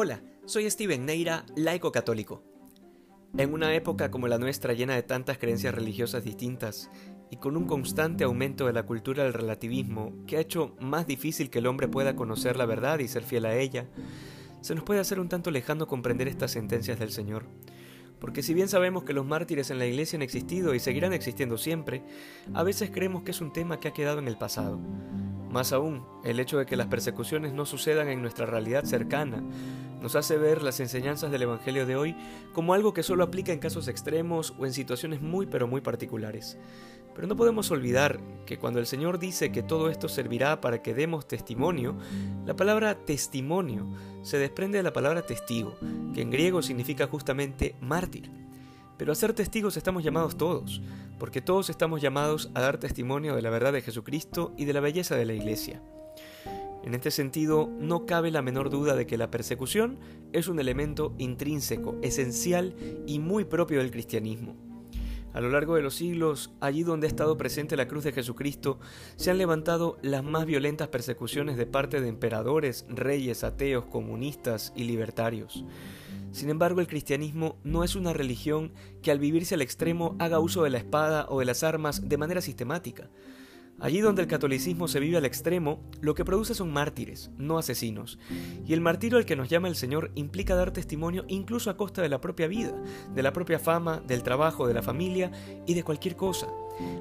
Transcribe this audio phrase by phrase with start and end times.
[0.00, 2.44] Hola, soy Steven Neira, laico católico.
[3.36, 6.88] En una época como la nuestra llena de tantas creencias religiosas distintas
[7.32, 11.50] y con un constante aumento de la cultura del relativismo que ha hecho más difícil
[11.50, 13.88] que el hombre pueda conocer la verdad y ser fiel a ella,
[14.60, 17.46] se nos puede hacer un tanto lejano comprender estas sentencias del Señor.
[18.20, 21.58] Porque si bien sabemos que los mártires en la iglesia han existido y seguirán existiendo
[21.58, 22.04] siempre,
[22.54, 24.78] a veces creemos que es un tema que ha quedado en el pasado.
[25.50, 29.42] Más aún, el hecho de que las persecuciones no sucedan en nuestra realidad cercana
[30.00, 32.16] nos hace ver las enseñanzas del Evangelio de hoy
[32.52, 36.58] como algo que solo aplica en casos extremos o en situaciones muy pero muy particulares.
[37.14, 40.94] Pero no podemos olvidar que cuando el Señor dice que todo esto servirá para que
[40.94, 41.96] demos testimonio,
[42.46, 43.88] la palabra testimonio
[44.22, 45.74] se desprende de la palabra testigo,
[46.14, 48.30] que en griego significa justamente mártir.
[48.98, 50.80] Pero a ser testigos estamos llamados todos,
[51.18, 54.80] porque todos estamos llamados a dar testimonio de la verdad de Jesucristo y de la
[54.80, 55.82] belleza de la Iglesia.
[56.84, 59.98] En este sentido, no cabe la menor duda de que la persecución
[60.32, 62.74] es un elemento intrínseco, esencial
[63.06, 64.56] y muy propio del cristianismo.
[65.34, 68.78] A lo largo de los siglos, allí donde ha estado presente la cruz de Jesucristo,
[69.16, 74.84] se han levantado las más violentas persecuciones de parte de emperadores, reyes, ateos, comunistas y
[74.84, 75.64] libertarios.
[76.32, 80.62] Sin embargo, el cristianismo no es una religión que al vivirse al extremo haga uso
[80.62, 83.10] de la espada o de las armas de manera sistemática.
[83.80, 88.18] Allí donde el catolicismo se vive al extremo, lo que produce son mártires, no asesinos.
[88.66, 92.02] Y el martirio al que nos llama el Señor implica dar testimonio incluso a costa
[92.02, 92.72] de la propia vida,
[93.14, 95.30] de la propia fama, del trabajo, de la familia
[95.64, 96.48] y de cualquier cosa.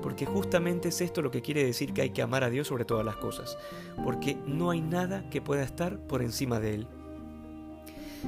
[0.00, 2.86] Porque justamente es esto lo que quiere decir que hay que amar a Dios sobre
[2.86, 3.58] todas las cosas,
[4.02, 6.86] porque no hay nada que pueda estar por encima de Él.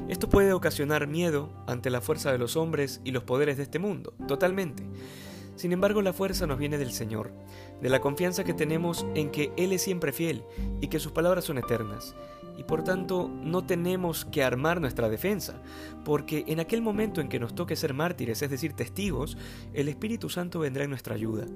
[0.09, 3.79] Esto puede ocasionar miedo ante la fuerza de los hombres y los poderes de este
[3.79, 4.83] mundo, totalmente.
[5.57, 7.31] Sin embargo, la fuerza nos viene del Señor,
[7.81, 10.43] de la confianza que tenemos en que Él es siempre fiel
[10.81, 12.15] y que sus palabras son eternas.
[12.57, 15.61] Y por tanto, no tenemos que armar nuestra defensa,
[16.05, 19.37] porque en aquel momento en que nos toque ser mártires, es decir, testigos,
[19.73, 21.47] el Espíritu Santo vendrá en nuestra ayuda.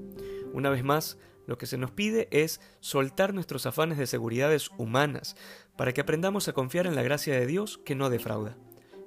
[0.53, 5.35] Una vez más, lo que se nos pide es soltar nuestros afanes de seguridades humanas
[5.77, 8.59] para que aprendamos a confiar en la gracia de Dios que no defrauda.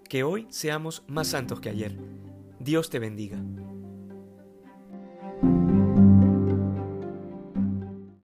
[0.09, 1.95] Que hoy seamos más santos que ayer.
[2.59, 3.37] Dios te bendiga.